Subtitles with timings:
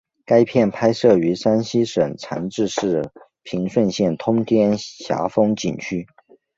[0.25, 3.11] 该片拍摄于山西省长治市
[3.43, 6.07] 平顺县通天峡风景区。